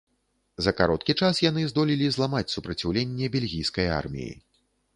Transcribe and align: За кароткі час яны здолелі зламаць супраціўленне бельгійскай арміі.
За 0.67 0.71
кароткі 0.79 1.15
час 1.25 1.41
яны 1.49 1.65
здолелі 1.73 2.07
зламаць 2.15 2.49
супраціўленне 2.55 3.31
бельгійскай 3.39 3.95
арміі. 4.01 4.33